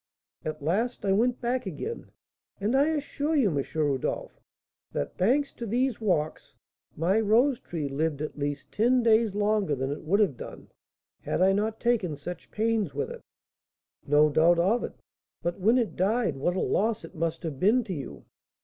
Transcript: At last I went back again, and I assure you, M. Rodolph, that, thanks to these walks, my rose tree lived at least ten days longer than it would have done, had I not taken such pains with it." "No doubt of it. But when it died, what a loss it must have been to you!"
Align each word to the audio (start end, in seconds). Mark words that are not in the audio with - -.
At 0.43 0.63
last 0.63 1.05
I 1.05 1.11
went 1.11 1.41
back 1.41 1.67
again, 1.67 2.09
and 2.59 2.75
I 2.75 2.87
assure 2.87 3.35
you, 3.35 3.55
M. 3.55 3.63
Rodolph, 3.75 4.39
that, 4.93 5.15
thanks 5.15 5.53
to 5.53 5.67
these 5.67 6.01
walks, 6.01 6.55
my 6.95 7.19
rose 7.19 7.59
tree 7.59 7.87
lived 7.87 8.19
at 8.19 8.35
least 8.35 8.71
ten 8.71 9.03
days 9.03 9.35
longer 9.35 9.75
than 9.75 9.91
it 9.91 10.03
would 10.03 10.19
have 10.19 10.37
done, 10.37 10.71
had 11.21 11.39
I 11.43 11.53
not 11.53 11.79
taken 11.79 12.15
such 12.15 12.49
pains 12.49 12.95
with 12.95 13.11
it." 13.11 13.21
"No 14.03 14.27
doubt 14.31 14.57
of 14.57 14.83
it. 14.83 14.93
But 15.43 15.59
when 15.59 15.77
it 15.77 15.95
died, 15.95 16.35
what 16.35 16.55
a 16.55 16.59
loss 16.61 17.05
it 17.05 17.13
must 17.13 17.43
have 17.43 17.59
been 17.59 17.83
to 17.83 17.93
you!" 17.93 18.25